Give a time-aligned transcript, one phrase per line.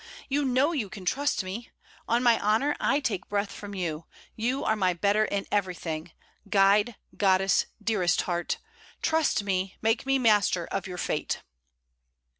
[0.29, 1.69] You know you can trust me.
[2.07, 4.05] On my honour, I take breath from you.
[4.35, 6.11] You are my better in everything
[6.49, 8.57] guide, goddess, dearest heart!
[9.03, 11.43] Trust me; make me master of your fate.'